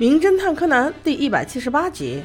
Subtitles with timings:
[0.00, 2.22] 名侦探柯南》第一百七十八集：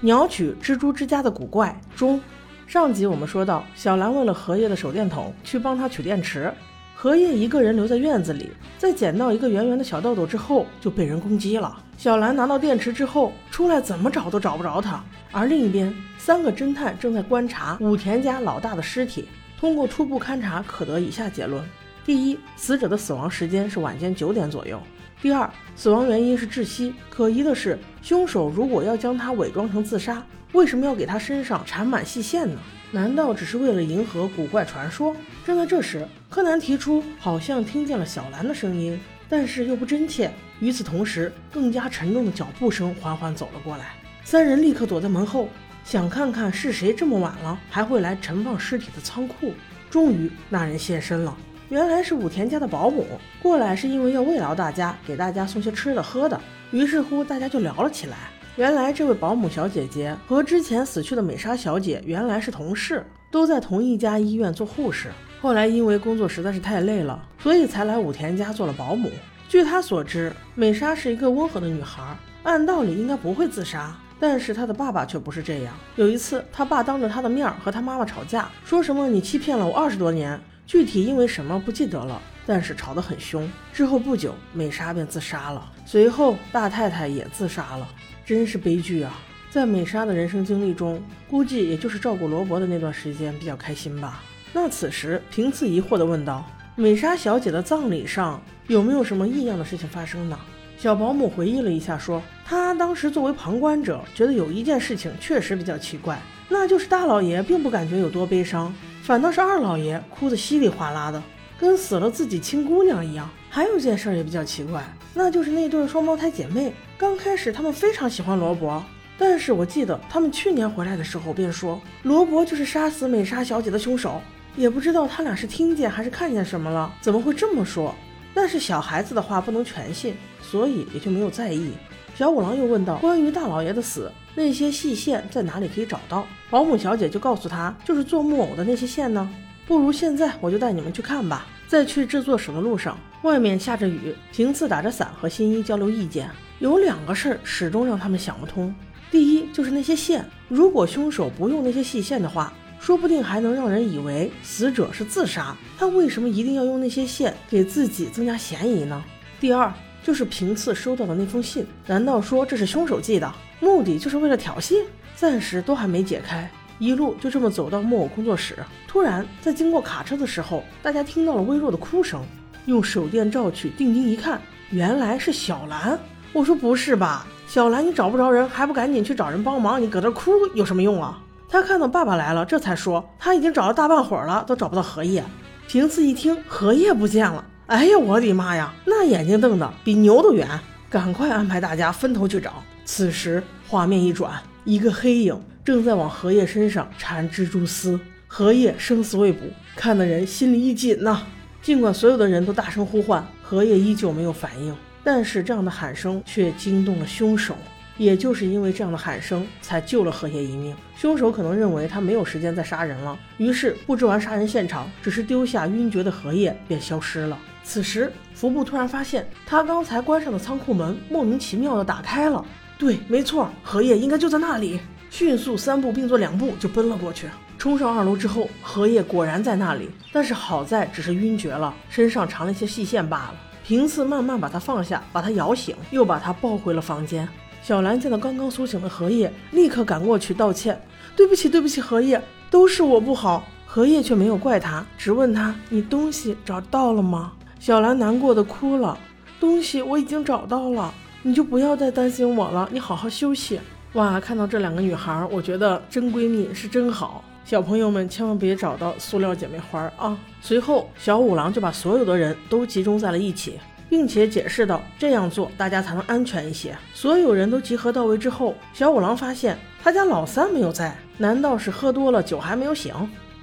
[0.00, 2.18] 鸟取蜘蛛之家的古怪中。
[2.66, 6.50] 上集我们说到，小兰为了荷叶的手电筒去帮他取电池，
[6.94, 11.76] 荷叶一个人留在院子里，在捡到一个圆圆的小豆豆之后，就被人攻击了。
[11.98, 15.04] 小兰拿到电池之后出来，怎么找都找不着他。
[15.30, 19.28] 而另一边，三个侦探正在观察武田家老大的尸体，
[19.60, 21.62] 通过初步勘查，可得以下结论：
[22.06, 24.80] 第一，死者的死亡时间是晚间九点左右。
[25.20, 26.94] 第二，死亡原因是窒息。
[27.10, 32.60] 可疑的是，凶手如果要将他伪装成自杀，为什么要给他身上缠满细线呢？
[32.92, 35.16] 难道只是为了迎合古怪传说？
[35.44, 40.30] 正在这时，柯南提出好像听见了小兰的声音，但是又不真切。
[40.60, 43.96] 与此同时，更加沉重的脚步声缓缓走了过来。
[44.24, 45.48] 三人立刻躲在门后，
[45.84, 49.52] 想看看是谁这么晚了还会来盛放尸体的仓库。
[49.90, 51.36] 终于，那人现身了。
[51.68, 53.06] 原来是武田家的保姆
[53.42, 56.40] 过来，是因为要慰劳大家，给大家送些吃的喝的。
[56.70, 58.16] 于是乎，大家就聊了起来。
[58.56, 65.10] 原来这位保姆小姐姐和之前死去的美莎小姐原来是同事，都在同一家医院做护士。
[65.42, 69.10] 后来因为工作实在是太累了，所以才来武田家做了保姆。
[69.46, 73.94] 据她所知，美莎是一个温和的女孩，按道理应该不会自杀。
[74.18, 75.74] 但是她的爸爸却不是这样。
[75.96, 80.40] 有一次，她爸当着她的面和她妈妈吵架，说什么“你欺骗了我二十多年”。
[80.68, 83.50] 具体因为什么不记得了，但是吵得很凶。
[83.72, 87.88] 之后不久，美莎便自杀了，随后大太太也自杀了，
[88.22, 89.18] 真是悲剧啊！
[89.50, 94.22] 在美莎的人生经历中，估计也就是照顾罗伯的那段时间比较开心吧。
[94.52, 96.44] 那此时平次疑惑地问道
[96.76, 100.38] ：“美莎小姐的葬礼上有没有什么异样的事情发生呢？”
[100.76, 108.70] 小保姆回忆了一下，说：“她当时作为旁观者，觉得有一件事情确实比较奇怪，那就是大老爷并不感觉有多悲伤。”
[109.08, 111.22] 反倒是二老爷哭得稀里哗啦的，
[111.58, 113.26] 跟死了自己亲姑娘一样。
[113.48, 118.84] 还有件事也比较奇怪，那就是那对双胞胎姐妹，刚开始他们非常喜欢罗伯，
[119.16, 124.20] 但是我记得他们去年回来的时候便说罗伯就是杀死美莎小姐的凶手，
[124.56, 127.94] 也不知道他俩是听见还是看见什么了，怎么会这么说？
[128.34, 131.72] 但是小孩子的话不能全信，所以也就没有在意。
[132.14, 139.28] 小五郎又问道：“关于大老爷的死，那些细线在哪里可以找到？”保姆小姐就告诉他：“就是做木偶的那些线呢。”
[139.66, 141.46] 不如现在我就带你们去看吧。
[141.66, 146.30] 在去制作室的路上，外面下着雨，平次打着伞和新一交流意见。
[146.60, 148.74] 有两个事儿始终让他们想不通：
[149.10, 152.50] 第一，就是那些线，如果凶手不用那些细线的话，
[152.80, 155.54] 说不定还能让人以为死者是自杀。
[155.76, 159.04] 他为什么一定要用那些线给自己增加嫌疑呢？
[159.38, 159.70] 第二。
[160.08, 163.30] 就是平次收到的那封信，难道说这是凶手寄的？
[163.60, 164.76] 目的就是为了挑衅？
[165.14, 168.56] 暂时都还没解开，一路就这么走到木偶工作室。
[168.86, 172.22] 突然，在经过卡车的时候，大家听到了微弱的哭声。
[172.64, 175.98] 用手电照去，定睛一看，原来是小兰。
[176.32, 179.78] 我说不是吧，小兰，你找不着人，还不赶紧去找人帮忙？
[179.78, 181.22] 你搁这哭有什么用啊？
[181.50, 185.22] 他看到爸爸来了，这才说他已经找了大半会儿了，都找不到荷叶。
[185.66, 187.44] 平次一听，荷叶不见了。
[187.68, 188.74] 哎呀，我的妈呀！
[188.86, 190.48] 那眼睛瞪得比牛都圆，
[190.88, 192.64] 赶快安排大家分头去找。
[192.86, 199.40] 此时画面一转，一个黑影正在往荷叶身上缠蜘蛛丝，荷叶生死未卜，
[199.76, 201.26] 看得人心里一紧呐。
[201.60, 204.74] 尽管所有的人都大声呼唤，荷叶依旧没有反应，
[205.04, 207.54] 但是这样的喊声却惊动了凶手。
[207.98, 210.74] 也就是因为这样的喊声，才救了荷叶一命。
[210.96, 217.36] 凶手可能认为他没有时间再杀人了，于是布置完杀人现场，只是丢下晕厥的荷叶便消失了。
[217.68, 222.42] 此时，服部突然发现他刚才关上的仓库门莫名其妙的打开了。
[222.78, 224.80] 对，没错，荷叶应该就在那里。
[225.10, 233.34] 迅速三步并作两步就奔了过去，冲上二楼之后，荷叶果然在那里，但是好在只是晕厥了，身上缠了一些细线罢了。
[233.62, 237.28] 平次慢慢把他放下，把他摇醒，又把他抱回了房间。
[237.62, 240.80] 小兰见到刚刚苏醒的荷叶，立刻赶过去道歉
[241.14, 242.18] ：“对不起，对不起，荷叶，
[242.50, 248.98] 都是我不好。”荷叶却没有怪他，只问他：“你东西找到了吗？”小兰难过的哭了
[249.40, 253.60] ：“东西我已经找到了，你就不要再担心我了，你好好休息。”
[253.94, 257.24] 哇，看到这两个女孩，我觉得真闺蜜是真好。
[257.44, 260.16] 小朋友们千万别找到塑料姐妹花啊！
[260.40, 263.58] 随后，小五郎就把所有的人都集中在了一起。
[263.90, 272.92] 并且解释道：“这样做大家才能安全一些。”所有人都集合到位之后，小五郎发现他家老三没有在，难道是喝多了酒还没有醒？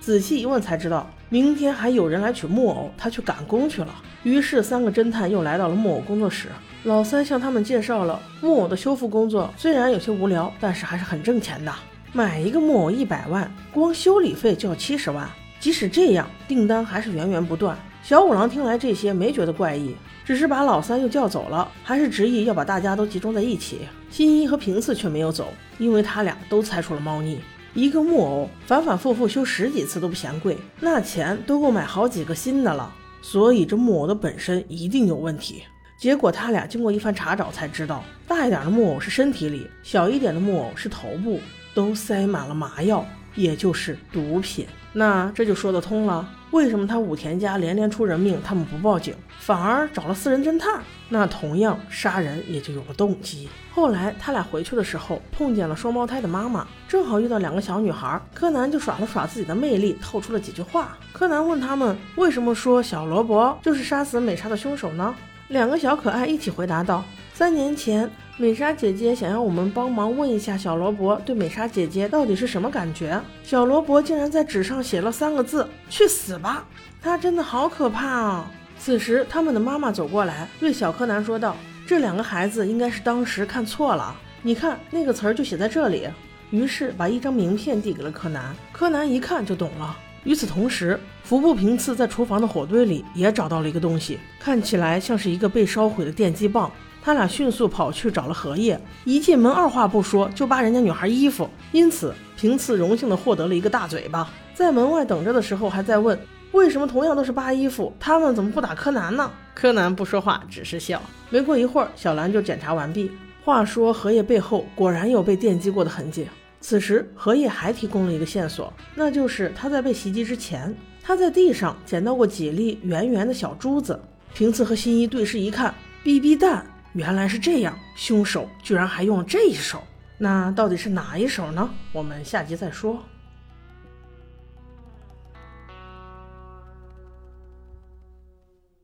[0.00, 3.94] 仔细一问才知道，明天还有人来取木偶，他去赶工去了。
[4.22, 6.48] 于是三个侦探又来到了木偶工作室，
[6.84, 11.72] 老三向他们介绍了木偶的修复工作，虽然有些无聊，但是还是很挣钱的。
[12.12, 15.28] 买一个木偶一百万，光修理费就要七十万。
[15.58, 17.76] 即使这样，订单还是源源不断。
[18.02, 19.96] 小五郎听来这些没觉得怪异。
[20.24, 23.80] 只是把老三又叫走了，还是执意要把大家都集中在一起。
[24.10, 27.40] 新一和平次却没有走，因为他俩都猜出了猫腻。
[27.74, 32.92] 一个木偶反反复复修十几次都不嫌贵，那钱都够买好几个新的了。
[33.20, 35.64] 所以这木偶的本身一定有问题。
[35.98, 41.40] 结果他俩经过一番查找才知道，大一点的木偶是身体里，小一点的木偶是头部，
[41.74, 43.04] 都塞满了麻药，
[43.34, 44.66] 也就是毒品。
[44.96, 50.80] 那这就说得通了，为什么他武田家连连出人命，他们不报警，反而找了私人侦探？
[51.08, 53.48] 那同样杀人也就有了动机。
[53.72, 60.96] 后来他俩回去的时候，碰见了双胞胎的妈妈，正好遇到两个小女孩，柯南就耍了耍自己的魅力，透出了几句话。
[61.12, 65.12] 柯南问他们为什么说小萝卜就是杀死美莎的凶手呢？
[65.48, 67.04] 两个小可爱一起回答道
[67.34, 73.20] ：“三年前。”美莎姐姐想要我们帮忙问一下小罗伯对美莎姐姐到底是什么感觉。
[73.44, 76.66] 小罗伯竟然在纸上写了三个字：“去死吧！”
[77.00, 78.50] 他真的好可怕啊！
[78.76, 86.08] 此时，他们的妈妈走过来，对小柯南说道：“这两个孩子应该是当时看错了，你看那个词儿就写在这里。”
[86.50, 88.52] 于是把一张名片递给了柯南。
[88.72, 89.96] 柯南一看就懂了。
[90.24, 96.68] 与此同时，服部平次在厨房的火堆里也找到了一个东西，看起来像是一个被烧毁的电击棒。
[97.04, 104.26] 他俩迅速跑去找了荷叶，一进门二话不说就扒人家女孩衣服，因此平次荣幸的获得了一个大嘴巴。
[104.54, 106.18] 在门外等着的时候，还在问
[106.52, 109.30] 为什么同样都是扒衣服，他们怎么不打柯南呢？
[109.52, 111.02] 柯南不说话，只是笑。
[111.28, 113.12] 没过一会儿，小兰就检查完毕。
[113.44, 116.26] 话说荷叶背后果然有被电击过的痕迹。
[116.62, 124.00] 此时荷叶还提供了一个线索，那就是他在被袭击之前，他在地上捡到过几粒圆圆的小珠子。
[124.32, 126.64] 平次和新一对视一看，BB 弹。
[126.94, 129.82] 原来是这样，凶手居然还用这一手，
[130.16, 131.68] 那到底是哪一手呢？
[131.92, 133.02] 我们下集再说。